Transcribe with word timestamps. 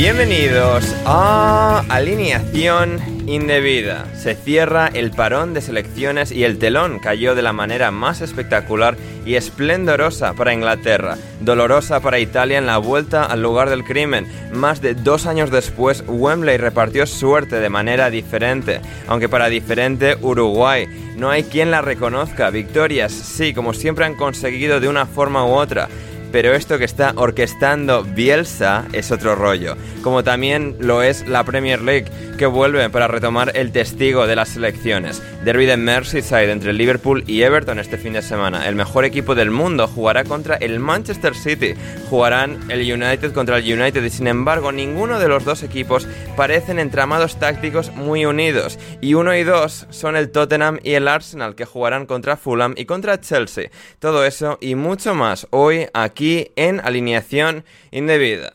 Bienvenidos 0.00 0.96
a 1.04 1.84
Alineación 1.90 2.98
Indebida. 3.26 4.06
Se 4.16 4.34
cierra 4.34 4.86
el 4.86 5.10
parón 5.10 5.52
de 5.52 5.60
selecciones 5.60 6.32
y 6.32 6.44
el 6.44 6.58
telón 6.58 7.00
cayó 7.00 7.34
de 7.34 7.42
la 7.42 7.52
manera 7.52 7.90
más 7.90 8.22
espectacular 8.22 8.96
y 9.26 9.34
esplendorosa 9.34 10.32
para 10.32 10.54
Inglaterra, 10.54 11.18
dolorosa 11.40 12.00
para 12.00 12.18
Italia 12.18 12.56
en 12.56 12.64
la 12.64 12.78
vuelta 12.78 13.24
al 13.26 13.42
lugar 13.42 13.68
del 13.68 13.84
crimen. 13.84 14.26
Más 14.54 14.80
de 14.80 14.94
dos 14.94 15.26
años 15.26 15.50
después, 15.50 16.02
Wembley 16.08 16.56
repartió 16.56 17.04
suerte 17.04 17.60
de 17.60 17.68
manera 17.68 18.08
diferente, 18.08 18.80
aunque 19.06 19.28
para 19.28 19.50
diferente 19.50 20.16
Uruguay. 20.22 20.86
No 21.18 21.28
hay 21.28 21.42
quien 21.42 21.70
la 21.70 21.82
reconozca. 21.82 22.48
Victorias, 22.48 23.12
sí, 23.12 23.52
como 23.52 23.74
siempre 23.74 24.06
han 24.06 24.14
conseguido 24.14 24.80
de 24.80 24.88
una 24.88 25.04
forma 25.04 25.44
u 25.44 25.50
otra 25.50 25.90
pero 26.32 26.54
esto 26.54 26.78
que 26.78 26.84
está 26.84 27.12
orquestando 27.16 28.04
Bielsa 28.04 28.86
es 28.92 29.10
otro 29.10 29.34
rollo, 29.34 29.76
como 30.02 30.22
también 30.22 30.76
lo 30.78 31.02
es 31.02 31.26
la 31.26 31.44
Premier 31.44 31.82
League, 31.82 32.06
que 32.38 32.46
vuelve 32.46 32.88
para 32.90 33.08
retomar 33.08 33.52
el 33.54 33.72
testigo 33.72 34.26
de 34.26 34.36
las 34.36 34.50
selecciones. 34.50 35.22
Derby 35.44 35.66
de 35.66 35.76
Merseyside 35.76 36.50
entre 36.50 36.72
Liverpool 36.72 37.24
y 37.26 37.42
Everton 37.42 37.78
este 37.78 37.98
fin 37.98 38.12
de 38.12 38.22
semana. 38.22 38.68
El 38.68 38.76
mejor 38.76 39.04
equipo 39.04 39.34
del 39.34 39.50
mundo 39.50 39.88
jugará 39.88 40.24
contra 40.24 40.56
el 40.56 40.80
Manchester 40.80 41.34
City. 41.34 41.74
Jugarán 42.08 42.58
el 42.70 42.80
United 42.80 43.32
contra 43.32 43.58
el 43.58 43.80
United 43.80 44.02
y 44.04 44.10
sin 44.10 44.26
embargo 44.26 44.72
ninguno 44.72 45.18
de 45.18 45.28
los 45.28 45.44
dos 45.44 45.62
equipos 45.62 46.06
parecen 46.36 46.78
entramados 46.78 47.38
tácticos 47.38 47.92
muy 47.92 48.24
unidos. 48.24 48.78
Y 49.00 49.14
uno 49.14 49.34
y 49.34 49.44
dos 49.44 49.86
son 49.90 50.16
el 50.16 50.30
Tottenham 50.30 50.78
y 50.82 50.92
el 50.92 51.08
Arsenal 51.08 51.54
que 51.54 51.64
jugarán 51.64 52.06
contra 52.06 52.36
Fulham 52.36 52.74
y 52.76 52.84
contra 52.84 53.20
Chelsea. 53.20 53.70
Todo 53.98 54.24
eso 54.24 54.58
y 54.60 54.74
mucho 54.74 55.14
más 55.14 55.46
hoy 55.50 55.86
aquí 55.92 56.19
en 56.56 56.80
Alineación 56.80 57.64
Indebida. 57.90 58.52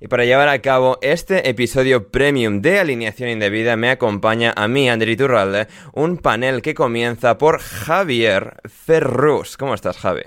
Y 0.00 0.08
para 0.08 0.24
llevar 0.24 0.48
a 0.48 0.60
cabo 0.60 0.98
este 1.02 1.48
episodio 1.48 2.08
premium 2.08 2.62
de 2.62 2.80
Alineación 2.80 3.28
Indebida 3.28 3.76
me 3.76 3.90
acompaña 3.90 4.52
a 4.56 4.66
mí, 4.68 4.88
André 4.88 5.16
Turralde, 5.16 5.68
un 5.92 6.16
panel 6.16 6.62
que 6.62 6.74
comienza 6.74 7.36
por 7.36 7.60
Javier 7.60 8.54
Ferrus. 8.64 9.56
¿Cómo 9.56 9.74
estás, 9.74 9.98
Javi? 9.98 10.22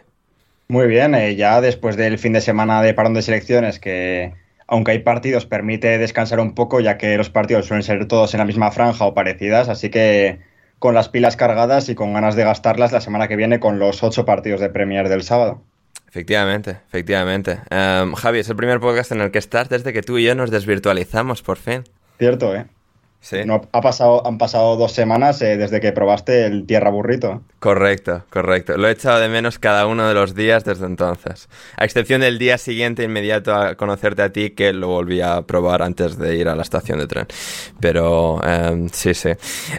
Muy 0.67 0.87
bien, 0.87 1.15
eh, 1.15 1.35
ya 1.35 1.61
después 1.61 1.97
del 1.97 2.19
fin 2.19 2.33
de 2.33 2.41
semana 2.41 2.81
de 2.83 2.93
parón 2.93 3.15
de 3.15 3.21
selecciones 3.21 3.79
que 3.79 4.33
aunque 4.67 4.91
hay 4.91 4.99
partidos 4.99 5.45
permite 5.45 5.97
descansar 5.97 6.39
un 6.39 6.55
poco 6.55 6.79
ya 6.79 6.97
que 6.97 7.17
los 7.17 7.29
partidos 7.29 7.65
suelen 7.67 7.83
ser 7.83 8.07
todos 8.07 8.33
en 8.33 8.39
la 8.39 8.45
misma 8.45 8.71
franja 8.71 9.05
o 9.05 9.13
parecidas, 9.13 9.69
así 9.69 9.89
que 9.89 10.39
con 10.79 10.93
las 10.95 11.09
pilas 11.09 11.35
cargadas 11.35 11.89
y 11.89 11.95
con 11.95 12.13
ganas 12.13 12.35
de 12.35 12.43
gastarlas 12.43 12.91
la 12.91 13.01
semana 13.01 13.27
que 13.27 13.35
viene 13.35 13.59
con 13.59 13.79
los 13.79 14.03
ocho 14.03 14.25
partidos 14.25 14.59
de 14.59 14.69
Premier 14.69 15.09
del 15.09 15.23
sábado. 15.23 15.63
Efectivamente, 16.15 16.77
efectivamente. 16.87 17.59
Um, 17.69 18.13
Javi, 18.13 18.39
es 18.39 18.47
el 18.47 18.55
primer 18.55 18.79
podcast 18.79 19.11
en 19.11 19.19
el 19.19 19.31
que 19.31 19.37
estás 19.37 19.67
desde 19.67 19.91
que 19.91 20.01
tú 20.01 20.17
y 20.17 20.23
yo 20.23 20.33
nos 20.33 20.49
desvirtualizamos, 20.49 21.41
por 21.41 21.57
fin. 21.57 21.83
Cierto, 22.17 22.55
¿eh? 22.55 22.67
No, 23.45 23.61
ha 23.71 23.81
pasado, 23.81 24.25
han 24.25 24.37
pasado 24.37 24.75
dos 24.75 24.91
semanas 24.91 25.41
eh, 25.41 25.57
desde 25.57 25.79
que 25.81 25.91
probaste 25.91 26.45
el 26.45 26.65
tierra 26.65 26.91
burrito. 26.91 27.41
Correcto, 27.59 28.23
correcto. 28.29 28.77
Lo 28.77 28.87
he 28.87 28.91
echado 28.91 29.19
de 29.19 29.29
menos 29.29 29.57
cada 29.57 29.87
uno 29.87 30.07
de 30.07 30.13
los 30.13 30.35
días 30.35 30.63
desde 30.63 30.85
entonces. 30.85 31.49
A 31.77 31.85
excepción 31.85 32.21
del 32.21 32.37
día 32.37 32.57
siguiente 32.59 33.03
inmediato 33.03 33.55
a 33.55 33.75
conocerte 33.75 34.21
a 34.21 34.31
ti, 34.31 34.51
que 34.51 34.73
lo 34.73 34.89
volví 34.89 35.21
a 35.21 35.41
probar 35.41 35.81
antes 35.81 36.17
de 36.19 36.35
ir 36.35 36.47
a 36.47 36.55
la 36.55 36.61
estación 36.61 36.99
de 36.99 37.07
tren. 37.07 37.25
Pero 37.79 38.39
em, 38.43 38.89
sí, 38.89 39.13
sí. 39.15 39.29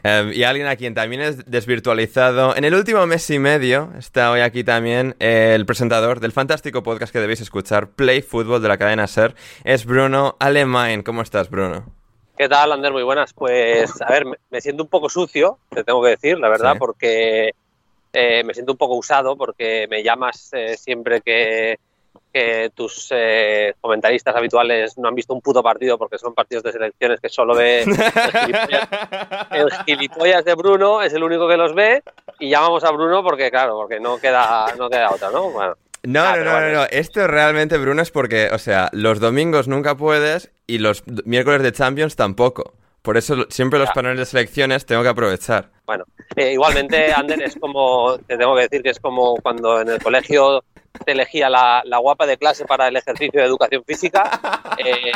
Em, 0.03 0.33
y 0.33 0.43
alguien 0.43 0.67
a 0.67 0.77
quien 0.77 0.95
también 0.95 1.23
es 1.23 1.47
desvirtualizado. 1.47 2.57
En 2.57 2.65
el 2.65 2.75
último 2.75 3.07
mes 3.07 3.31
y 3.31 3.39
medio 3.39 3.93
está 3.97 4.33
hoy 4.33 4.41
aquí 4.41 4.65
también 4.65 5.15
el 5.21 5.65
presentador 5.67 6.19
del 6.19 6.33
fantástico 6.33 6.83
podcast 6.83 7.13
que 7.13 7.21
debéis 7.21 7.41
escuchar, 7.41 7.91
Play 7.91 8.23
Football 8.23 8.63
de 8.63 8.69
la 8.69 8.79
cadena 8.79 9.07
Ser. 9.07 9.37
Es 9.63 9.85
Bruno 9.85 10.37
Alemán. 10.41 11.03
¿Cómo 11.03 11.23
estás, 11.23 11.49
Bruno? 11.49 11.96
¿Qué 12.37 12.51
tal, 12.51 12.71
Ander? 12.71 12.93
Muy 12.93 13.03
buenas. 13.03 13.33
Pues, 13.33 13.91
a 14.03 14.13
ver, 14.13 14.27
me 14.51 14.61
siento 14.61 14.83
un 14.83 14.91
poco 14.91 15.09
sucio, 15.09 15.59
te 15.71 15.85
tengo 15.85 16.03
que 16.03 16.11
decir, 16.11 16.39
la 16.39 16.51
verdad, 16.51 16.77
porque 16.79 17.53
eh, 18.13 18.45
me 18.45 18.53
siento 18.53 18.73
un 18.73 18.79
poco 18.79 18.95
usado, 18.95 19.37
porque 19.37 19.87
me 19.89 20.03
llamas 20.03 20.51
eh, 20.53 20.77
siempre 20.77 21.23
que, 21.23 21.79
tus 22.75 23.09
eh, 23.13 23.73
comentaristas 23.81 24.37
habituales 24.37 24.99
no 24.99 25.09
han 25.09 25.15
visto 25.15 25.33
un 25.33 25.41
puto 25.41 25.63
partido, 25.63 25.97
porque 25.97 26.19
son 26.19 26.35
partidos 26.35 26.65
de 26.65 26.73
selecciones 26.73 27.19
que 27.19 27.31
solo 27.31 27.55
ve 27.55 27.81
el 29.53 29.71
gilipollas, 29.87 30.45
de 30.45 30.55
Bruno, 30.55 31.01
es 31.01 31.15
el 31.15 31.23
único 31.23 31.49
que 31.49 31.57
los 31.57 31.75
ve, 31.75 32.03
y 32.39 32.51
llamamos 32.51 32.85
a 32.85 32.91
Bruno 32.91 33.23
porque, 33.23 33.51
claro, 33.51 33.77
porque 33.77 34.01
no 34.01 34.19
queda, 34.19 34.67
no 34.77 34.91
queda 34.91 35.13
otra, 35.13 35.31
¿no? 35.31 35.49
Bueno. 35.51 35.77
No, 36.07 36.37
no, 36.37 36.45
no, 36.45 36.61
no, 36.61 36.73
no, 36.73 36.85
Esto 36.85 37.27
realmente, 37.27 37.79
Bruno, 37.79 38.01
es 38.01 38.13
porque, 38.13 38.49
o 38.53 38.59
sea, 38.59 38.89
los 38.93 39.19
domingos 39.19 39.67
nunca 39.67 39.97
puedes 39.97 40.53
y 40.69 40.79
los 40.79 41.03
miércoles 41.25 41.63
de 41.63 41.73
Champions 41.73 42.15
tampoco. 42.15 42.75
Por 43.03 43.17
eso 43.17 43.47
siempre 43.51 43.81
los 43.81 43.91
paneles 43.91 44.19
de 44.19 44.27
selecciones 44.27 44.87
tengo 44.87 45.03
que 45.03 45.09
aprovechar. 45.09 45.71
Bueno, 45.85 46.05
eh, 46.37 46.53
igualmente, 46.53 47.13
Ander, 47.13 47.43
es 47.43 47.57
como, 47.57 48.19
te 48.19 48.37
tengo 48.37 48.55
que 48.55 48.63
decir 48.63 48.83
que 48.83 48.91
es 48.91 49.01
como 49.01 49.35
cuando 49.37 49.81
en 49.81 49.89
el 49.89 50.01
colegio 50.01 50.63
te 51.05 51.13
elegía 51.13 51.51
la, 51.51 51.83
guapa 52.01 52.25
de 52.25 52.37
clase 52.37 52.65
para 52.65 52.87
el 52.87 52.97
ejercicio 52.97 53.41
de 53.41 53.47
educación 53.47 53.83
física. 53.85 54.31
Eh, 54.79 55.11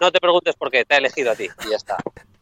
no, 0.00 0.12
te 0.12 0.20
preguntes 0.20 0.54
por 0.56 0.70
qué, 0.70 0.84
te 0.84 0.94
ha 0.94 0.98
elegido 0.98 1.32
a 1.32 1.34
ti 1.34 1.48
y 1.66 1.70
ya 1.70 1.76
está. 1.76 1.96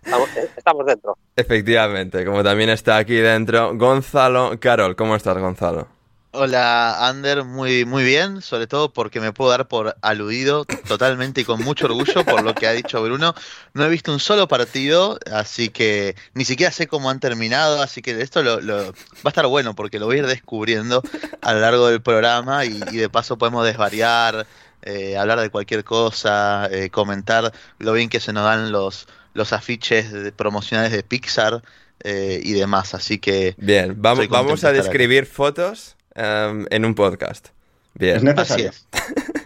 Eh, 0.05 0.49
estamos 0.57 0.85
dentro. 0.85 1.17
Efectivamente, 1.35 2.25
como 2.25 2.45
también 2.45 2.71
está 2.71 2.97
aquí 2.97 3.15
dentro 3.15 3.77
Gonzalo 3.77 4.59
Carol. 4.61 4.95
¿Cómo 4.95 5.17
estás, 5.17 5.39
Gonzalo? 5.39 6.02
Hola, 6.35 7.09
Ander, 7.09 7.45
muy, 7.45 7.85
muy 7.85 8.05
bien, 8.05 8.41
sobre 8.41 8.67
todo 8.67 8.91
porque 8.91 9.21
me 9.21 9.35
puedo 9.35 9.51
dar 9.51 9.69
por 9.69 9.99
aludido 10.01 10.65
totalmente 10.65 11.43
y 11.43 11.45
con 11.45 11.63
mucho 11.63 11.85
orgullo 11.85 12.25
por 12.25 12.43
lo 12.43 12.55
que 12.55 12.67
ha 12.67 12.73
dicho 12.73 13.03
Bruno. 13.03 13.35
No 13.75 13.85
he 13.85 13.91
visto 13.91 14.11
un 14.11 14.19
solo 14.19 14.49
partido, 14.49 15.19
así 15.31 15.69
que 15.69 16.17
ni 16.33 16.47
siquiera 16.47 16.73
sé 16.73 16.87
cómo 16.87 17.11
han 17.11 17.21
terminado, 17.21 17.83
así 17.83 18.01
que 18.01 18.19
esto 18.23 18.43
lo, 18.43 18.63
va 18.67 18.95
a 19.25 19.29
estar 19.29 19.47
bueno 19.47 19.75
porque 19.75 19.99
lo 19.99 20.07
voy 20.07 20.17
a 20.17 20.19
ir 20.21 20.27
descubriendo 20.27 21.03
a 21.43 21.53
lo 21.53 21.61
largo 21.61 21.89
del 21.89 22.01
programa 22.01 22.65
y, 22.65 22.79
de 22.79 23.11
paso 23.11 23.37
podemos 23.37 23.67
desvariar, 23.67 24.47
eh, 24.81 25.19
hablar 25.19 25.39
de 25.39 25.51
cualquier 25.51 25.85
cosa, 25.85 26.67
eh, 26.73 26.89
comentar 26.89 27.53
lo 27.79 27.93
bien 27.93 28.09
que 28.09 28.21
se 28.21 28.33
nos 28.33 28.45
dan 28.45 28.73
los, 28.73 29.07
los 29.35 29.53
afiches 29.53 30.33
promocionales 30.35 30.93
de 30.93 31.03
Pixar. 31.03 31.63
Eh, 32.05 32.41
y 32.43 32.55
demás, 32.55 32.95
así 32.95 33.19
que... 33.19 33.55
Bien, 33.59 33.95
vamos, 33.97 34.29
vamos 34.29 34.65
a 34.65 34.73
describir 34.73 35.25
fotos 35.25 35.95
Em, 36.15 36.67
en 36.71 36.85
un 36.85 36.95
podcast. 36.95 37.49
Bien. 37.95 38.17
Es 38.17 38.23
necesario. 38.23 38.71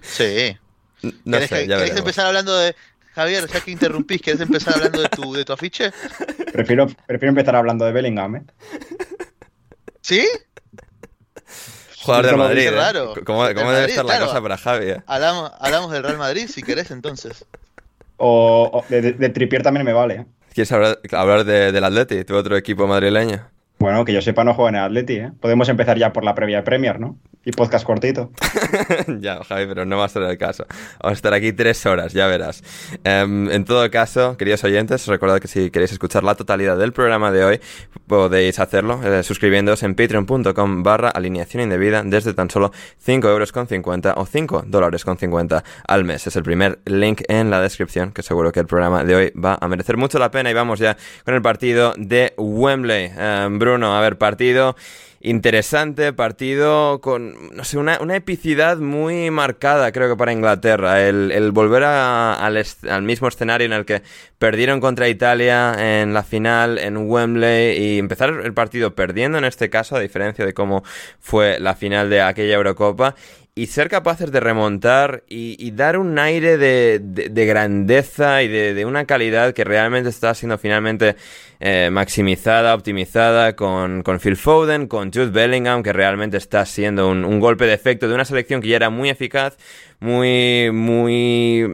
sí. 0.02 0.56
No 1.24 1.38
sé, 1.40 1.68
ya 1.68 1.76
¿Querés 1.76 1.96
empezar 1.96 2.26
hablando 2.26 2.56
de... 2.56 2.74
Javier, 3.14 3.46
ya 3.46 3.60
que 3.60 3.70
interrumpís, 3.70 4.20
¿querés 4.20 4.40
empezar 4.40 4.74
hablando 4.74 5.02
de 5.02 5.08
tu, 5.08 5.32
de 5.34 5.44
tu 5.44 5.52
afiche? 5.52 5.92
Prefiero, 6.52 6.86
prefiero 7.06 7.30
empezar 7.30 7.54
hablando 7.54 7.84
de 7.84 7.92
Bellingham, 7.92 8.36
¿eh? 8.36 8.42
¿Sí? 10.00 10.26
Jugador 12.02 12.26
de 12.26 12.36
Madrid. 12.36 12.68
¿eh? 12.72 13.24
¿Cómo, 13.24 13.44
debe 13.44 13.86
estar 13.86 14.04
la 14.04 14.20
cosa 14.20 14.42
para 14.42 14.56
Javi? 14.56 14.90
Eh? 14.90 15.02
Hablamos, 15.06 15.52
hablamos, 15.60 15.92
del 15.92 16.02
Real 16.02 16.18
Madrid, 16.18 16.48
si 16.48 16.62
querés, 16.62 16.90
entonces. 16.90 17.44
O, 18.16 18.84
de, 18.88 19.12
de, 19.12 19.28
Tripier 19.28 19.62
también 19.62 19.84
me 19.84 19.92
vale. 19.92 20.26
¿Quieres 20.52 20.72
hablar, 20.72 20.98
hablar 21.12 21.44
de, 21.44 21.72
del 21.72 21.84
Atleti, 21.84 22.24
tu 22.24 22.34
otro 22.34 22.56
equipo 22.56 22.86
madrileño? 22.86 23.48
Bueno, 23.78 24.04
que 24.04 24.12
yo 24.12 24.22
sepa, 24.22 24.44
no 24.44 24.54
juega 24.54 24.70
en 24.70 24.76
Atleti, 24.76 25.14
¿eh? 25.16 25.32
Podemos 25.40 25.68
empezar 25.68 25.98
ya 25.98 26.12
por 26.12 26.24
la 26.24 26.34
previa 26.34 26.64
Premier, 26.64 26.98
¿no? 26.98 27.18
Y 27.48 27.52
podcast 27.52 27.86
cortito. 27.86 28.32
ya, 29.20 29.44
Javi, 29.44 29.66
pero 29.66 29.86
no 29.86 29.98
va 29.98 30.06
a 30.06 30.08
ser 30.08 30.24
el 30.24 30.36
caso. 30.36 30.66
Vamos 31.00 31.12
a 31.12 31.12
estar 31.12 31.32
aquí 31.32 31.52
tres 31.52 31.86
horas, 31.86 32.12
ya 32.12 32.26
verás. 32.26 32.64
Em, 33.04 33.48
en 33.52 33.64
todo 33.64 33.88
caso, 33.88 34.36
queridos 34.36 34.64
oyentes, 34.64 35.06
recordad 35.06 35.38
que 35.38 35.46
si 35.46 35.70
queréis 35.70 35.92
escuchar 35.92 36.24
la 36.24 36.34
totalidad 36.34 36.76
del 36.76 36.92
programa 36.92 37.30
de 37.30 37.44
hoy, 37.44 37.60
podéis 38.08 38.58
hacerlo 38.58 39.00
eh, 39.04 39.22
suscribiéndoos 39.22 39.84
en 39.84 39.94
patreon.com 39.94 40.82
barra 40.82 41.10
alineación 41.10 41.62
indebida 41.62 42.02
desde 42.04 42.34
tan 42.34 42.50
solo 42.50 42.72
5 42.98 43.28
euros 43.28 43.52
con 43.52 43.68
50 43.68 44.14
o 44.16 44.26
5 44.26 44.64
dólares 44.66 45.04
con 45.04 45.16
50 45.16 45.62
al 45.86 46.02
mes. 46.02 46.26
Es 46.26 46.34
el 46.34 46.42
primer 46.42 46.80
link 46.84 47.22
en 47.28 47.50
la 47.50 47.60
descripción, 47.60 48.10
que 48.10 48.24
seguro 48.24 48.50
que 48.50 48.58
el 48.58 48.66
programa 48.66 49.04
de 49.04 49.14
hoy 49.14 49.32
va 49.32 49.56
a 49.60 49.68
merecer 49.68 49.96
mucho 49.96 50.18
la 50.18 50.32
pena. 50.32 50.50
Y 50.50 50.54
vamos 50.54 50.80
ya 50.80 50.96
con 51.24 51.34
el 51.34 51.42
partido 51.42 51.94
de 51.96 52.34
Wembley. 52.38 53.12
Em, 53.16 53.56
Bruno, 53.60 53.96
a 53.96 54.00
ver, 54.00 54.18
partido 54.18 54.74
interesante, 55.26 56.12
partido 56.12 57.00
con, 57.00 57.56
no 57.56 57.64
sé, 57.64 57.78
una, 57.78 57.96
epicidad 58.14 58.76
muy 58.76 59.32
marcada, 59.32 59.90
creo 59.90 60.08
que 60.08 60.16
para 60.16 60.32
Inglaterra. 60.32 61.02
El, 61.02 61.50
volver 61.50 61.82
al, 61.82 62.64
al, 62.88 63.02
mismo 63.02 63.26
escenario 63.26 63.66
en 63.66 63.72
el 63.72 63.84
que 63.84 64.02
perdieron 64.38 64.80
contra 64.80 65.08
Italia 65.08 65.74
en 66.00 66.14
la 66.14 66.22
final 66.22 66.78
en 66.78 66.96
Wembley 66.96 67.76
y 67.76 67.98
empezar 67.98 68.30
el 68.30 68.54
partido 68.54 68.94
perdiendo 68.94 69.36
en 69.38 69.44
este 69.44 69.68
caso, 69.68 69.96
a 69.96 70.00
diferencia 70.00 70.46
de 70.46 70.54
cómo 70.54 70.84
fue 71.18 71.58
la 71.58 71.74
final 71.74 72.08
de 72.08 72.20
aquella 72.20 72.54
Eurocopa 72.54 73.16
y 73.58 73.68
ser 73.68 73.88
capaces 73.88 74.30
de 74.30 74.38
remontar 74.38 75.24
y, 75.30 75.70
dar 75.70 75.96
un 75.96 76.18
aire 76.18 76.58
de, 76.58 77.46
grandeza 77.46 78.42
y 78.42 78.48
de, 78.48 78.84
una 78.84 79.06
calidad 79.06 79.54
que 79.54 79.64
realmente 79.64 80.10
está 80.10 80.34
siendo 80.34 80.58
finalmente 80.58 81.16
eh, 81.58 81.88
maximizada, 81.90 82.74
optimizada 82.74 83.56
con, 83.56 84.04
Phil 84.20 84.36
Foden, 84.36 84.86
con 84.88 85.10
Jude 85.10 85.30
Bellingham, 85.30 85.82
que 85.82 85.94
realmente 85.94 86.36
está 86.36 86.66
siendo 86.66 87.08
un, 87.08 87.40
golpe 87.40 87.64
de 87.64 87.72
efecto 87.72 88.08
de 88.08 88.14
una 88.14 88.26
selección 88.26 88.60
que 88.60 88.68
ya 88.68 88.76
era 88.76 88.90
muy 88.90 89.08
eficaz, 89.08 89.56
muy, 90.00 90.70
muy 90.70 91.64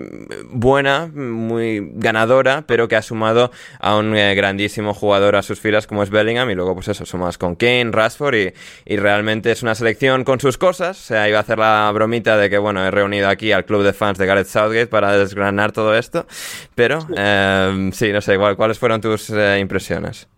buena, 0.45 1.09
muy 1.13 1.91
ganadora, 1.95 2.63
pero 2.65 2.87
que 2.87 2.95
ha 2.95 3.03
sumado 3.03 3.51
a 3.81 3.97
un 3.97 4.17
eh, 4.17 4.37
grandísimo 4.37 4.95
jugador 4.95 5.35
a 5.35 5.43
sus 5.43 5.59
filas 5.59 5.89
como 5.89 6.05
es 6.05 6.11
Bellingham 6.11 6.49
y 6.49 6.55
luego 6.55 6.75
pues 6.75 6.87
eso, 6.87 7.05
sumas 7.05 7.39
con 7.39 7.57
Kane, 7.57 7.91
Rashford 7.91 8.35
y, 8.37 8.53
y, 8.85 8.97
realmente 8.99 9.51
es 9.51 9.65
una 9.65 9.75
selección 9.75 10.23
con 10.23 10.39
sus 10.39 10.57
cosas. 10.59 11.01
O 11.01 11.05
sea, 11.05 11.29
iba 11.29 11.39
a 11.39 11.41
hacer 11.41 11.59
la 11.59 11.72
bromita 11.93 12.37
de 12.37 12.51
que 12.51 12.59
bueno, 12.59 12.85
he 12.85 12.91
reunido 12.91 13.29
aquí 13.29 13.53
al 13.53 13.65
club 13.65 13.83
de 13.83 13.93
fans 13.93 14.19
de 14.19 14.27
Gareth 14.27 14.47
Southgate 14.47 14.87
para 14.87 15.17
desgranar 15.17 15.73
todo 15.73 15.97
esto, 15.97 16.27
pero 16.75 17.07
eh, 17.17 17.91
sí, 17.93 18.13
no 18.13 18.21
sé, 18.21 18.37
¿cuáles 18.57 18.79
fueron 18.79 19.01
tus 19.01 19.31
eh, 19.31 19.59
impresiones? 19.59 20.29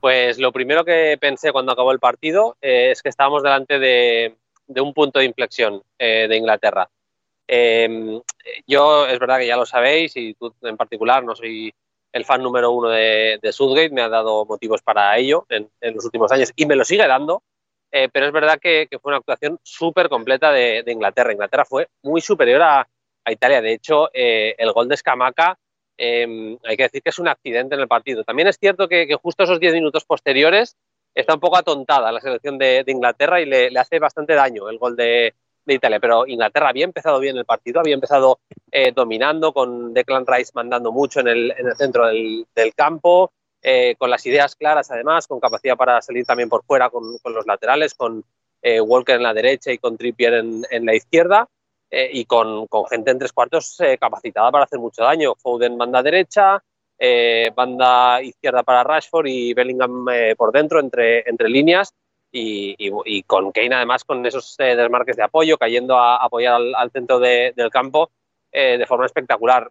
Pues 0.00 0.38
lo 0.38 0.50
primero 0.50 0.84
que 0.84 1.18
pensé 1.20 1.52
cuando 1.52 1.72
acabó 1.72 1.92
el 1.92 2.00
partido 2.00 2.56
eh, 2.62 2.90
es 2.90 3.02
que 3.02 3.10
estábamos 3.10 3.42
delante 3.42 3.78
de, 3.78 4.34
un 4.68 4.94
punto 4.94 5.18
de 5.18 5.26
inflexión 5.26 5.82
eh, 5.98 6.26
de 6.26 6.36
Inglaterra. 6.36 6.88
Em, 7.46 8.20
yo 8.66 9.06
es 9.06 9.18
verdad 9.18 9.38
que 9.38 9.46
ya 9.46 9.56
lo 9.56 9.66
sabéis 9.66 10.16
y 10.16 10.34
tú 10.34 10.54
en 10.62 10.76
particular 10.76 11.22
no 11.22 11.36
soy 11.36 11.74
el 12.12 12.24
fan 12.24 12.42
número 12.42 12.70
uno 12.70 12.88
de, 12.88 13.38
de 13.42 13.52
Southgate, 13.52 13.90
me 13.90 14.00
ha 14.00 14.08
dado 14.08 14.46
motivos 14.46 14.80
para 14.82 15.16
ello 15.18 15.46
en, 15.50 15.68
los 15.94 16.04
últimos 16.04 16.32
años 16.32 16.50
y 16.56 16.66
me 16.66 16.76
lo 16.76 16.84
sigue 16.84 17.06
dando, 17.06 17.42
eh, 17.92 18.08
pero 18.12 18.26
es 18.26 18.32
verdad 18.32 18.58
que, 18.60 18.88
fue 19.00 19.10
una 19.10 19.18
actuación 19.18 19.58
súper 19.62 20.08
completa 20.08 20.52
de, 20.52 20.84
Inglaterra. 20.86 21.32
Inglaterra 21.32 21.64
fue 21.64 21.88
muy 22.02 22.20
superior 22.20 22.62
a, 22.62 22.86
Italia. 23.28 23.60
De 23.60 23.74
hecho, 23.74 24.10
el 24.12 24.72
gol 24.72 24.88
de 24.88 24.96
Scamaca 24.96 25.56
Em, 26.02 26.56
hay 26.64 26.78
que 26.78 26.84
decir 26.84 27.02
que 27.02 27.10
es 27.10 27.18
un 27.18 27.28
accidente 27.28 27.74
en 27.74 27.82
el 27.82 27.86
partido. 27.86 28.24
También 28.24 28.48
es 28.48 28.56
cierto 28.58 28.88
que, 28.88 29.06
justo 29.20 29.42
esos 29.42 29.60
10 29.60 29.74
minutos 29.74 30.06
posteriores 30.06 30.74
está 31.14 31.34
un 31.34 31.40
poco 31.40 31.58
atontada 31.58 32.10
la 32.10 32.22
selección 32.22 32.56
de, 32.56 32.82
Inglaterra 32.86 33.38
y 33.38 33.44
le, 33.44 33.68
hace 33.78 33.98
bastante 33.98 34.32
daño 34.34 34.70
el 34.70 34.78
gol 34.78 34.96
de, 34.96 35.34
Italia. 35.66 36.00
Pero 36.00 36.26
Inglaterra 36.26 36.70
había 36.70 36.86
empezado 36.86 37.20
bien 37.20 37.36
el 37.36 37.44
partido, 37.44 37.80
había 37.80 37.94
empezado 37.94 38.40
eh, 38.72 38.92
dominando, 38.92 39.52
con 39.52 39.92
Declan 39.92 40.26
Rice 40.26 40.52
mandando 40.54 40.90
mucho 40.90 41.20
en 41.20 41.28
el, 41.28 41.54
centro 41.76 42.06
del, 42.06 42.46
campo, 42.74 43.30
eh, 43.62 43.94
con 43.98 44.10
las 44.10 44.24
ideas 44.26 44.56
claras 44.56 44.90
además, 44.90 45.26
con 45.26 45.40
capacidad 45.40 45.76
para 45.76 46.00
salir 46.02 46.24
también 46.24 46.48
por 46.48 46.64
fuera 46.64 46.90
con, 46.90 47.18
los 47.24 47.46
laterales, 47.46 47.94
con 47.94 48.24
eh, 48.62 48.80
Walker 48.80 49.16
en 49.16 49.22
la 49.22 49.34
derecha 49.34 49.72
y 49.72 49.78
con 49.78 49.96
Trippier 49.96 50.34
en 50.34 50.86
la 50.86 50.94
izquierda. 50.94 51.48
Eh, 51.92 52.08
y 52.12 52.24
con, 52.24 52.68
con, 52.68 52.86
gente 52.86 53.10
en 53.10 53.18
tres 53.18 53.32
cuartos 53.32 53.80
eh, 53.80 53.98
capacitada 53.98 54.52
para 54.52 54.64
hacer 54.64 54.78
mucho 54.78 55.02
daño. 55.02 55.34
Foden 55.34 55.76
banda 55.76 56.02
derecha, 56.02 56.62
eh, 56.96 57.50
banda 57.54 58.22
izquierda 58.22 58.62
para 58.62 58.84
Rashford 58.84 59.26
y 59.26 59.54
Bellingham 59.54 60.06
por 60.36 60.52
dentro, 60.52 60.78
entre, 60.78 61.28
entre 61.28 61.48
líneas. 61.48 61.92
Y, 62.32 62.76
y, 62.78 63.22
con 63.24 63.50
Kane 63.50 63.74
además 63.74 64.04
con 64.04 64.24
esos 64.24 64.54
desmarques 64.56 65.16
de 65.16 65.24
apoyo, 65.24 65.58
cayendo 65.58 65.98
a, 65.98 66.18
apoyar 66.18 66.60
al, 66.76 66.90
centro 66.92 67.18
de, 67.18 67.52
del 67.56 67.70
campo 67.70 68.12
de 68.52 68.86
forma 68.86 69.06
espectacular. 69.06 69.68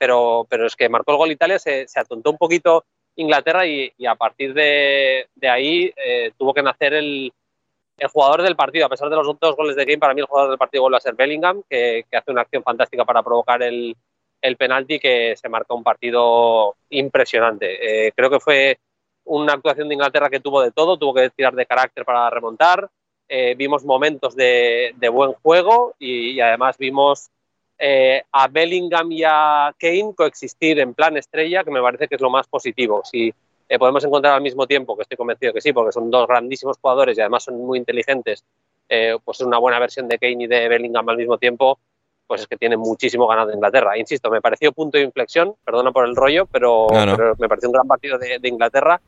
Pero, 0.00 0.46
pero 0.48 0.66
es 0.66 0.74
que 0.74 0.88
marcó 0.88 1.12
el 1.12 1.18
gol 1.18 1.30
Italia, 1.30 1.58
se, 1.58 1.86
se 1.86 2.00
atontó 2.00 2.30
un 2.30 2.38
poquito 2.38 2.84
Inglaterra 3.16 3.66
y, 3.66 3.92
y 3.98 4.06
a 4.06 4.14
partir 4.14 4.54
de, 4.54 5.28
de 5.34 5.48
ahí 5.48 5.92
tuvo 6.38 6.54
que 6.54 6.62
nacer 6.62 6.94
el, 6.94 7.32
el 8.00 8.08
jugador 8.08 8.42
del 8.42 8.56
partido, 8.56 8.86
a 8.86 8.88
pesar 8.88 9.10
de 9.10 9.16
los 9.16 9.26
dos 9.38 9.56
goles 9.56 9.76
de 9.76 9.84
Game, 9.84 9.98
para 9.98 10.14
mí 10.14 10.20
el 10.20 10.26
jugador 10.26 10.50
del 10.50 10.58
partido 10.58 10.82
vuelve 10.82 10.96
a 10.96 11.00
ser 11.00 11.14
Bellingham, 11.14 11.62
que, 11.68 12.06
hace 12.10 12.30
una 12.30 12.40
acción 12.40 12.62
fantástica 12.62 13.04
para 13.04 13.22
provocar 13.22 13.62
el, 13.62 13.94
el 14.40 14.56
penalti 14.56 14.98
que 14.98 15.36
se 15.36 15.48
marca 15.50 15.74
un 15.74 15.84
partido 15.84 16.76
impresionante. 16.88 18.06
Eh, 18.06 18.12
creo 18.16 18.30
que 18.30 18.40
fue 18.40 18.78
una 19.24 19.52
actuación 19.52 19.88
de 19.88 19.94
Inglaterra 19.94 20.30
que 20.30 20.40
tuvo 20.40 20.62
de 20.62 20.72
todo, 20.72 20.98
tuvo 20.98 21.14
que 21.14 21.28
tirar 21.30 21.54
de 21.54 21.66
carácter 21.66 22.04
para 22.06 22.30
remontar, 22.30 22.88
eh, 23.28 23.54
vimos 23.54 23.84
momentos 23.84 24.34
de, 24.34 24.94
buen 25.12 25.34
juego 25.34 25.94
y, 25.98 26.40
además 26.40 26.78
vimos 26.78 27.30
eh, 27.82 28.22
a 28.32 28.46
Bellingham 28.46 29.10
y 29.10 29.22
a 29.24 29.74
Kane 29.78 30.12
coexistir 30.14 30.78
en 30.80 30.92
plan 30.92 31.16
estrella, 31.16 31.64
que 31.64 31.70
me 31.70 31.80
parece 31.80 32.08
que 32.08 32.16
es 32.16 32.20
lo 32.20 32.28
más 32.28 32.46
positivo. 32.46 33.00
Si, 33.10 33.32
eh, 33.70 33.78
podemos 33.78 34.04
encontrar 34.04 34.34
al 34.34 34.42
mismo 34.42 34.66
tiempo, 34.66 34.94
que 34.94 35.02
estoy 35.02 35.16
convencido 35.16 35.54
que 35.54 35.62
sí, 35.62 35.72
porque 35.72 35.92
son 35.92 36.10
dos 36.10 36.28
grandísimos 36.28 36.76
jugadores 36.78 37.16
y 37.16 37.22
además 37.22 37.44
son 37.44 37.56
muy 37.56 37.78
inteligentes, 37.78 38.44
eh, 38.86 39.16
pues 39.24 39.40
una 39.40 39.56
buena 39.56 39.78
versión 39.78 40.08
de 40.08 40.18
Kane 40.18 40.44
y 40.44 40.46
de 40.46 40.68
Bellingham 40.68 41.08
al 41.08 41.16
mismo 41.16 41.38
tiempo, 41.38 41.78
pues 42.26 42.42
es 42.42 42.48
que 42.48 42.58
tiene 42.58 42.76
muchísimo 42.76 43.26
ganado 43.26 43.50
Inglaterra. 43.50 43.96
Insisto, 43.96 44.30
me 44.30 44.42
pareció 44.42 44.72
punto 44.72 44.98
de 44.98 45.04
inflexión, 45.04 45.54
perdona 45.64 45.90
por 45.90 46.04
el 46.04 46.14
rollo, 46.14 46.44
pero, 46.46 46.86
me 47.38 47.48
pareció 47.48 47.70
un 47.70 47.72
gran 47.72 47.88
partido 47.88 48.18
de, 48.18 48.40
Inglaterra 48.42 49.00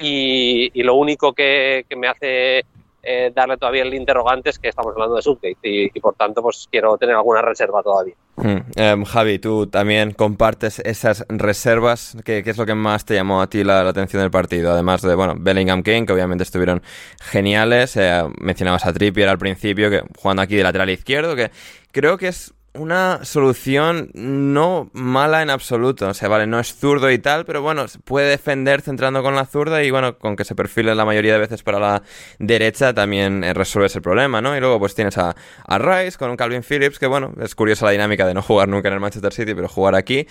y, 0.00 0.82
lo 0.82 0.96
único 0.96 1.32
que, 1.34 1.84
que 1.88 1.94
me 1.94 2.08
hace 2.08 2.64
eh, 3.02 3.30
darle 3.34 3.56
todavía 3.56 3.82
el 3.82 3.94
interrogante 3.94 4.50
es 4.50 4.58
que 4.58 4.68
estamos 4.68 4.92
hablando 4.92 5.16
de 5.16 5.22
Subgate 5.22 5.56
y, 5.62 6.00
por 6.00 6.14
tanto 6.14 6.42
pues 6.42 6.66
quiero 6.70 6.98
tener 6.98 7.14
alguna 7.14 7.42
reserva 7.42 7.82
todavía. 7.82 8.14
Hmm. 8.36 8.58
Em, 8.76 9.04
Javi, 9.04 9.38
tú 9.38 9.66
también 9.66 10.12
compartes 10.12 10.80
esas 10.80 11.24
reservas. 11.28 12.16
¿Qué, 12.24 12.42
es 12.44 12.58
lo 12.58 12.66
que 12.66 12.74
más 12.74 13.04
te 13.04 13.14
llamó 13.14 13.40
a 13.40 13.48
ti 13.48 13.64
la, 13.64 13.88
atención 13.88 14.22
del 14.22 14.30
partido? 14.30 14.72
Además 14.72 15.02
de, 15.02 15.14
bueno, 15.14 15.34
Bellingham 15.38 15.82
King, 15.82 16.06
que 16.06 16.12
obviamente 16.12 16.44
estuvieron 16.44 16.82
geniales. 17.20 17.96
Eh, 17.96 18.22
mencionabas 18.40 18.84
a 18.86 18.92
Trippier 18.92 19.28
al 19.28 19.38
principio, 19.38 19.90
que 19.90 20.02
jugando 20.18 20.42
aquí 20.42 20.56
de 20.56 20.62
lateral 20.64 20.90
izquierdo, 20.90 21.34
que 21.36 21.50
creo 21.92 22.18
que 22.18 22.28
es 22.28 22.54
una 22.78 23.24
solución 23.24 24.10
no 24.14 24.90
mala 24.92 25.42
en 25.42 25.50
absoluto. 25.50 26.08
O 26.08 26.14
sea, 26.14 26.28
vale, 26.28 26.46
no 26.46 26.58
es 26.58 26.74
zurdo 26.74 27.10
y 27.10 27.18
tal, 27.18 27.44
pero 27.44 27.62
bueno, 27.62 27.86
puede 28.04 28.28
defender 28.28 28.82
centrando 28.82 29.22
con 29.22 29.34
la 29.34 29.46
zurda 29.46 29.82
y 29.82 29.90
bueno, 29.90 30.18
con 30.18 30.36
que 30.36 30.44
se 30.44 30.54
perfile 30.54 30.94
la 30.94 31.04
mayoría 31.04 31.32
de 31.34 31.38
veces 31.38 31.62
para 31.62 31.78
la 31.78 32.02
derecha 32.38 32.94
también 32.94 33.44
eh, 33.44 33.54
resuelve 33.54 33.86
ese 33.86 34.00
problema, 34.00 34.40
¿no? 34.40 34.56
Y 34.56 34.60
luego 34.60 34.78
pues 34.78 34.94
tienes 34.94 35.18
a, 35.18 35.34
a 35.66 35.78
Rice 35.78 36.18
con 36.18 36.30
un 36.30 36.36
Calvin 36.36 36.62
Phillips, 36.62 36.98
que 36.98 37.06
bueno, 37.06 37.32
es 37.40 37.54
curiosa 37.54 37.84
la 37.84 37.92
dinámica 37.92 38.26
de 38.26 38.34
no 38.34 38.42
jugar 38.42 38.68
nunca 38.68 38.88
en 38.88 38.94
el 38.94 39.00
Manchester 39.00 39.32
City, 39.32 39.54
pero 39.54 39.68
jugar 39.68 39.94
aquí. 39.94 40.26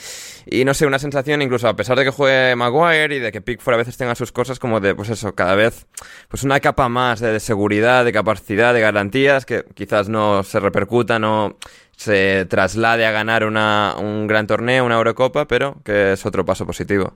Y 0.45 0.65
no 0.65 0.73
sé, 0.73 0.85
una 0.85 0.99
sensación 0.99 1.41
incluso 1.41 1.67
a 1.67 1.75
pesar 1.75 1.97
de 1.97 2.05
que 2.05 2.11
juegue 2.11 2.55
Maguire 2.55 3.15
y 3.15 3.19
de 3.19 3.31
que 3.31 3.41
Pickford 3.41 3.75
a 3.75 3.77
veces 3.77 3.97
tenga 3.97 4.15
sus 4.15 4.31
cosas 4.31 4.59
como 4.59 4.79
de, 4.79 4.95
pues 4.95 5.09
eso, 5.09 5.35
cada 5.35 5.55
vez, 5.55 5.87
pues 6.27 6.43
una 6.43 6.59
capa 6.59 6.89
más 6.89 7.19
de, 7.19 7.31
de 7.31 7.39
seguridad, 7.39 8.05
de 8.05 8.13
capacidad, 8.13 8.73
de 8.73 8.81
garantías 8.81 9.45
que 9.45 9.65
quizás 9.73 10.09
no 10.09 10.43
se 10.43 10.59
repercuta, 10.59 11.19
no 11.19 11.57
se 11.97 12.45
traslade 12.45 13.05
a 13.05 13.11
ganar 13.11 13.43
una, 13.43 13.95
un 13.99 14.27
gran 14.27 14.47
torneo, 14.47 14.85
una 14.85 14.95
Eurocopa, 14.95 15.47
pero 15.47 15.77
que 15.83 16.13
es 16.13 16.25
otro 16.25 16.45
paso 16.45 16.65
positivo. 16.65 17.13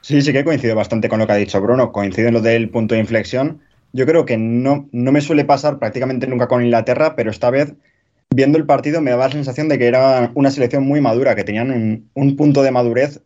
Sí, 0.00 0.22
sí 0.22 0.32
que 0.32 0.44
coincido 0.44 0.74
bastante 0.74 1.08
con 1.08 1.18
lo 1.18 1.26
que 1.26 1.32
ha 1.32 1.36
dicho 1.36 1.60
Bruno, 1.60 1.92
coincido 1.92 2.28
en 2.28 2.34
lo 2.34 2.40
del 2.40 2.70
punto 2.70 2.94
de 2.94 3.00
inflexión. 3.00 3.60
Yo 3.92 4.06
creo 4.06 4.24
que 4.24 4.38
no, 4.38 4.88
no 4.92 5.12
me 5.12 5.20
suele 5.20 5.44
pasar 5.44 5.78
prácticamente 5.78 6.28
nunca 6.28 6.46
con 6.46 6.64
Inglaterra, 6.64 7.16
pero 7.16 7.30
esta 7.30 7.50
vez, 7.50 7.74
viendo 8.30 8.56
el 8.56 8.66
partido, 8.66 9.00
me 9.00 9.10
daba 9.10 9.26
la 9.26 9.32
sensación 9.32 9.68
de 9.68 9.78
que 9.78 9.88
era 9.88 10.30
una 10.34 10.52
selección 10.52 10.84
muy 10.84 11.00
madura, 11.00 11.34
que 11.34 11.44
tenían 11.44 12.08
un, 12.14 12.36
punto 12.36 12.62
de 12.62 12.70
madurez 12.70 13.20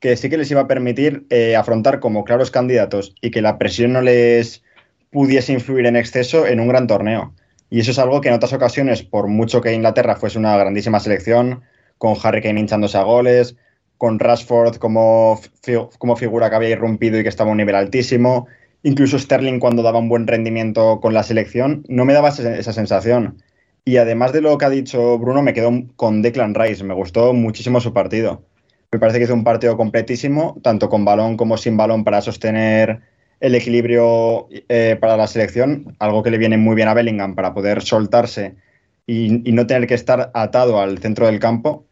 que 0.00 0.16
sí 0.16 0.28
que 0.28 0.36
les 0.36 0.50
iba 0.50 0.62
a 0.62 0.68
permitir 0.68 1.26
eh, 1.30 1.56
afrontar 1.56 2.00
como 2.00 2.24
claros 2.24 2.50
candidatos 2.50 3.14
y 3.20 3.30
que 3.30 3.42
la 3.42 3.58
presión 3.58 3.92
no 3.92 4.00
les 4.00 4.62
pudiese 5.10 5.52
influir 5.52 5.86
en 5.86 5.96
exceso 5.96 6.46
en 6.46 6.60
un 6.60 6.68
gran 6.68 6.86
torneo. 6.86 7.32
Y 7.70 7.80
eso 7.80 7.90
es 7.90 7.98
algo 7.98 8.20
que 8.20 8.28
en 8.28 8.34
otras 8.34 8.52
ocasiones, 8.52 9.02
por 9.02 9.28
mucho 9.28 9.60
que 9.60 9.72
Inglaterra 9.72 10.16
fuese 10.16 10.38
una 10.38 10.56
grandísima 10.56 11.00
selección, 11.00 11.62
con 11.98 12.14
Harry 12.22 12.40
Kane 12.40 12.60
hinchándose 12.60 12.96
a 12.96 13.02
goles, 13.02 13.56
con 13.98 14.18
Rashford 14.18 14.76
como, 14.76 15.40
como 15.98 16.16
figura 16.16 16.48
que 16.48 16.56
había 16.56 16.70
irrumpido 16.70 17.18
y 17.18 17.22
que 17.22 17.28
estaba 17.28 17.50
a 17.50 17.52
un 17.52 17.58
nivel 17.58 17.74
altísimo, 17.74 18.46
incluso 18.82 19.18
Sterling 19.18 19.58
cuando 19.58 19.82
daba 19.82 19.98
un 19.98 20.08
buen 20.08 20.26
rendimiento 20.26 21.00
con 21.00 21.12
la 21.12 21.24
selección, 21.24 21.84
no 21.88 22.04
me 22.04 22.14
daba 22.14 22.28
esa 22.28 22.72
sensación. 22.72 23.42
Y 23.84 23.96
además 23.96 24.32
de 24.32 24.40
lo 24.40 24.56
que 24.56 24.64
ha 24.66 24.70
dicho 24.70 25.18
Bruno, 25.18 25.42
me 25.42 25.54
quedo 25.54 25.72
con 25.96 26.22
Declan 26.22 26.54
Rice, 26.54 26.84
me 26.84 26.94
gustó 26.94 27.32
muchísimo 27.32 27.80
su 27.80 27.92
partido. 27.92 28.42
Me 28.92 28.98
parece 28.98 29.18
que 29.18 29.24
hizo 29.24 29.34
un 29.34 29.44
partido 29.44 29.76
completísimo, 29.76 30.58
tanto 30.62 30.88
con 30.88 31.04
balón 31.04 31.36
como 31.36 31.56
sin 31.56 31.76
balón, 31.76 32.04
para 32.04 32.20
sostener 32.20 33.00
el 33.40 33.54
equilibrio 33.54 34.48
eh, 34.68 34.96
para 35.00 35.16
la 35.16 35.26
selección, 35.26 35.96
algo 35.98 36.22
que 36.22 36.30
le 36.30 36.38
viene 36.38 36.56
muy 36.56 36.74
bien 36.74 36.88
a 36.88 36.94
Bellingham 36.94 37.34
para 37.34 37.54
poder 37.54 37.82
soltarse 37.82 38.56
y, 39.06 39.28
no 39.52 39.66
tener 39.66 39.86
que 39.86 39.94
estar 39.94 40.30
atado 40.34 40.80
al 40.80 40.98
centro 40.98 41.26
del 41.26 41.38
campo. 41.38 41.86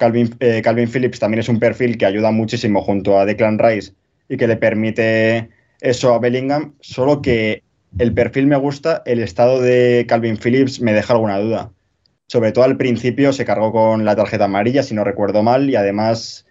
Eh, 0.00 0.62
Calvin, 0.62 0.88
Phillips 0.88 1.20
también 1.20 1.40
es 1.40 1.48
un 1.48 1.60
perfil 1.60 1.96
que 1.96 2.06
ayuda 2.06 2.30
muchísimo 2.30 2.82
junto 2.82 3.18
a 3.18 3.24
Declan 3.24 3.58
Rice 3.58 3.92
y 4.28 4.36
que 4.36 4.48
le 4.48 4.56
permite 4.56 5.50
eso 5.80 6.14
a 6.14 6.18
Bellingham, 6.18 6.74
solo 6.80 7.22
que 7.22 7.62
el 7.98 8.14
perfil 8.14 8.46
me 8.46 8.56
gusta, 8.56 9.02
el 9.04 9.20
estado 9.20 9.60
de 9.60 10.06
Calvin 10.08 10.38
Phillips 10.38 10.80
me 10.80 10.92
deja 10.92 11.12
alguna 11.12 11.38
duda. 11.38 11.72
Sobre 12.26 12.52
todo 12.52 12.64
al 12.64 12.78
principio 12.78 13.32
se 13.32 13.44
cargó 13.44 13.72
con 13.72 14.04
la 14.04 14.16
tarjeta 14.16 14.44
amarilla, 14.44 14.82
si 14.82 14.94
no 14.94 15.04
recuerdo 15.04 15.42
mal, 15.42 15.68
y 15.68 15.76
además 15.76 16.46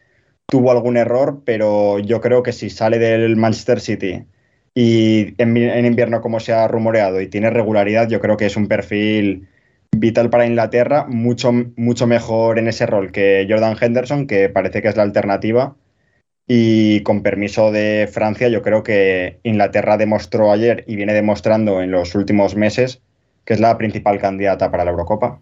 tuvo 0.46 0.72
algún 0.72 0.98
error, 0.98 1.42
pero 1.44 1.98
yo 2.00 2.22
creo 2.22 2.44
que 2.44 2.52
si 2.52 2.70
sale 2.70 3.00
del 3.00 3.36
Manchester 3.38 3.80
City 3.80 4.26
y 4.74 5.34
en, 5.38 5.86
invierno, 5.86 6.22
como 6.22 6.40
se 6.40 6.54
ha 6.54 6.68
rumoreado, 6.68 7.22
y 7.22 7.28
tiene 7.28 7.50
regularidad, 7.50 8.08
yo 8.10 8.20
creo 8.22 8.38
que 8.38 8.46
es 8.46 8.56
un 8.56 8.68
perfil 8.68 9.48
vital 9.92 10.30
para 10.30 10.46
Inglaterra, 10.46 11.06
mucho, 11.08 11.52
mucho 11.76 12.08
mejor 12.08 12.60
en 12.60 12.68
ese 12.68 12.86
rol 12.86 13.12
que 13.12 13.46
Jordan 13.50 13.78
Henderson, 13.80 14.28
que 14.28 14.50
parece 14.50 14.82
que 14.82 14.88
es 14.88 14.96
la 14.96 15.04
alternativa. 15.04 15.76
Y 16.48 17.02
con 17.04 17.24
permiso 17.24 17.72
de 17.72 18.10
Francia, 18.12 18.50
yo 18.50 18.62
creo 18.62 18.84
que 18.84 19.40
Inglaterra 19.44 19.98
demostró 19.98 20.52
ayer 20.52 20.84
y 20.88 20.96
viene 20.96 21.14
demostrando 21.14 21.82
en 21.82 21.92
los 21.92 22.16
últimos 22.16 22.56
meses 22.56 23.02
que 23.46 23.54
es 23.54 23.60
la 23.60 23.78
principal 23.78 24.20
candidata 24.20 24.72
para 24.72 24.86
la 24.86 24.92
Eurocopa. 24.92 25.42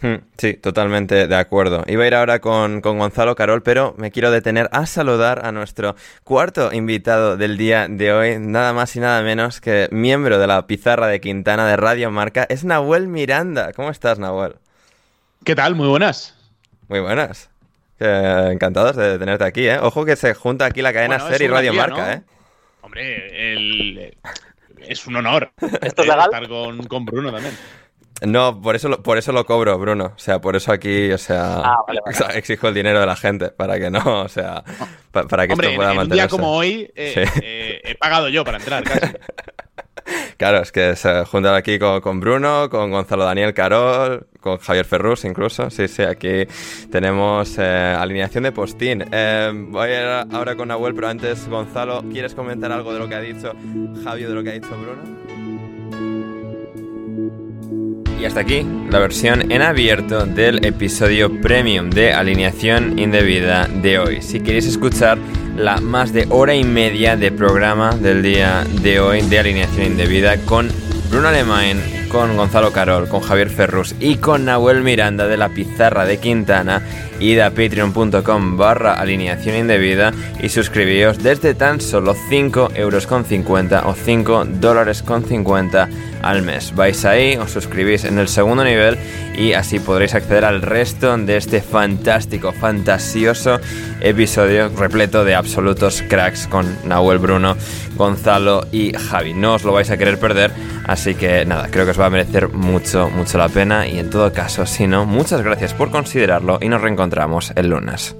Hmm, 0.00 0.16
sí, 0.36 0.54
totalmente 0.54 1.26
de 1.26 1.36
acuerdo. 1.36 1.82
Iba 1.86 2.04
a 2.04 2.06
ir 2.06 2.14
ahora 2.14 2.40
con, 2.40 2.80
Gonzalo 2.82 3.34
Carol, 3.34 3.62
pero 3.62 3.94
me 3.96 4.10
quiero 4.10 4.30
detener 4.30 4.68
a 4.72 4.84
saludar 4.84 5.46
a 5.46 5.52
nuestro 5.52 5.96
cuarto 6.22 6.70
invitado 6.72 7.38
del 7.38 7.56
día 7.56 7.88
de 7.88 8.12
hoy, 8.12 8.38
nada 8.38 8.74
más 8.74 8.94
y 8.96 9.00
nada 9.00 9.22
menos 9.22 9.60
que 9.62 9.88
miembro 9.90 10.38
de 10.38 10.46
la 10.46 10.66
pizarra 10.66 11.06
de 11.06 11.20
Quintana 11.20 11.66
de 11.66 11.76
Radio 11.76 12.10
Marca, 12.10 12.46
es 12.50 12.64
Nahuel 12.64 13.08
Miranda. 13.08 13.72
¿Cómo 13.72 13.88
estás, 13.88 14.18
Nahuel? 14.18 14.56
¿Qué 15.44 15.54
tal? 15.54 15.74
Muy 15.74 15.88
buenas. 15.88 16.34
Muy 16.88 17.00
buenas. 17.00 17.48
encantados 17.98 18.96
de 18.96 19.18
tenerte 19.18 19.44
aquí, 19.44 19.66
¿eh? 19.66 19.78
Ojo 19.78 20.04
que 20.04 20.16
se 20.16 20.34
junta 20.34 20.66
aquí 20.66 20.82
la 20.82 20.92
cadena 20.92 21.20
Ser 21.20 21.40
y 21.40 21.48
Radio 21.48 21.72
Marca, 21.72 22.12
¿eh? 22.12 22.22
Hombre, 22.82 24.14
es 24.86 25.06
un 25.06 25.16
honor 25.16 25.50
¿Esto 25.82 26.02
es 26.02 26.08
legal? 26.08 26.26
estar 26.26 26.48
con, 26.48 26.86
con 26.86 27.04
Bruno 27.06 27.32
también. 27.32 27.56
No, 28.22 28.60
por 28.62 28.76
eso, 28.76 28.88
lo, 28.88 29.02
por 29.02 29.18
eso 29.18 29.32
lo 29.32 29.44
cobro, 29.44 29.78
Bruno. 29.78 30.12
O 30.16 30.18
sea, 30.18 30.40
por 30.40 30.56
eso 30.56 30.72
aquí, 30.72 31.12
o 31.12 31.18
sea, 31.18 31.62
ah, 31.64 31.84
exijo 32.34 32.68
el 32.68 32.74
dinero 32.74 33.00
de 33.00 33.06
la 33.06 33.16
gente 33.16 33.50
para 33.50 33.78
que 33.78 33.90
no, 33.90 34.22
o 34.22 34.28
sea, 34.28 34.64
para 35.10 35.46
que 35.46 35.52
esto 35.52 35.68
pueda 35.74 35.92
mantenerse. 35.92 36.02
Un 36.02 36.10
día 36.10 36.28
como 36.28 36.52
hoy 36.52 36.90
eh, 36.94 37.26
eh, 37.42 37.80
he 37.84 37.94
pagado 37.96 38.28
yo 38.28 38.44
para 38.44 38.58
entrar, 38.58 38.84
casi. 38.84 39.12
Claro, 40.36 40.62
es 40.62 40.70
que 40.70 40.94
se 40.94 41.24
juntan 41.24 41.56
aquí 41.56 41.80
con, 41.80 42.20
Bruno, 42.20 42.70
con 42.70 42.92
Gonzalo 42.92 43.24
Daniel 43.24 43.52
Carol, 43.54 44.28
con 44.40 44.58
Javier 44.58 44.84
Ferrus 44.84 45.24
incluso. 45.24 45.68
Sí, 45.68 45.88
sí, 45.88 46.02
aquí 46.02 46.46
tenemos 46.92 47.56
eh, 47.58 47.96
alineación 47.98 48.44
de 48.44 48.52
postín. 48.52 48.98
voy 49.00 49.90
a 49.90 50.00
ir 50.22 50.32
ahora 50.32 50.54
con 50.54 50.68
Nahuel, 50.68 50.94
pero 50.94 51.08
antes, 51.08 51.48
Gonzalo, 51.48 52.04
¿quieres 52.12 52.36
comentar 52.36 52.70
algo 52.70 52.92
de 52.92 53.00
lo 53.00 53.08
que 53.08 53.16
ha 53.16 53.20
dicho 53.20 53.52
Javier, 54.04 54.28
de 54.28 54.34
lo 54.36 54.44
que 54.44 54.50
ha 54.50 54.52
dicho 54.52 54.78
Bruno? 54.78 55.45
Y 58.18 58.24
hasta 58.24 58.40
aquí 58.40 58.66
la 58.90 58.98
versión 58.98 59.52
en 59.52 59.62
abierto 59.62 60.24
del 60.24 60.64
episodio 60.64 61.40
premium 61.40 61.90
de 61.90 62.12
Alineación 62.12 62.98
Indebida 62.98 63.66
de 63.66 63.98
hoy. 63.98 64.22
Si 64.22 64.40
queréis 64.40 64.66
escuchar 64.66 65.18
la 65.56 65.80
más 65.80 66.12
de 66.12 66.26
hora 66.30 66.54
y 66.54 66.64
media 66.64 67.16
de 67.16 67.30
programa 67.30 67.94
del 67.94 68.22
día 68.22 68.64
de 68.82 69.00
hoy 69.00 69.20
de 69.22 69.38
Alineación 69.38 69.86
Indebida 69.86 70.38
con 70.38 70.68
Bruno 71.10 71.28
Alemán, 71.28 71.80
con 72.08 72.36
Gonzalo 72.36 72.72
Carol, 72.72 73.08
con 73.08 73.20
Javier 73.20 73.50
Ferrus 73.50 73.94
y 74.00 74.16
con 74.16 74.44
Nahuel 74.44 74.82
Miranda 74.82 75.26
de 75.26 75.36
la 75.36 75.50
Pizarra 75.50 76.04
de 76.04 76.18
Quintana, 76.18 76.82
id 77.20 77.38
a 77.40 77.50
patreon.com 77.50 78.56
barra 78.56 78.94
alineación 78.94 79.56
indebida 79.56 80.12
y 80.42 80.48
suscribíos 80.48 81.22
desde 81.22 81.54
tan 81.54 81.80
solo 81.80 82.14
5 82.28 82.70
euros 82.74 83.06
con 83.06 83.24
50 83.24 83.86
o 83.86 83.94
5 83.94 84.44
dólares 84.60 85.02
con 85.02 85.24
50 85.24 85.88
al 86.22 86.42
mes. 86.42 86.74
Vais 86.74 87.04
ahí, 87.04 87.36
os 87.36 87.50
suscribís 87.50 88.04
en 88.04 88.18
el 88.18 88.28
segundo 88.28 88.64
nivel 88.64 88.98
y 89.36 89.52
así 89.52 89.78
podréis 89.78 90.14
acceder 90.14 90.44
al 90.44 90.62
resto 90.62 91.16
de 91.16 91.36
este 91.36 91.60
fantástico, 91.60 92.52
fantasioso 92.52 93.60
episodio 94.00 94.68
repleto 94.68 95.24
de 95.24 95.34
absolutos 95.34 96.02
cracks 96.08 96.46
con 96.46 96.66
Nahuel 96.84 97.18
Bruno, 97.18 97.56
Gonzalo 97.96 98.66
y 98.72 98.92
Javi. 98.92 99.34
No 99.34 99.54
os 99.54 99.64
lo 99.64 99.72
vais 99.72 99.90
a 99.90 99.96
querer 99.96 100.18
perder, 100.18 100.52
así 100.86 101.14
que 101.14 101.44
nada, 101.44 101.68
creo 101.70 101.84
que 101.84 101.92
os 101.92 102.00
va 102.00 102.06
a 102.06 102.10
merecer 102.10 102.48
mucho, 102.48 103.10
mucho 103.10 103.38
la 103.38 103.48
pena 103.48 103.86
y 103.86 103.98
en 103.98 104.10
todo 104.10 104.32
caso, 104.32 104.66
si 104.66 104.86
no, 104.86 105.06
muchas 105.06 105.42
gracias 105.42 105.74
por 105.74 105.90
considerarlo 105.90 106.58
y 106.60 106.68
nos 106.68 106.80
reencontramos 106.80 107.52
el 107.56 107.68
lunes. 107.68 108.16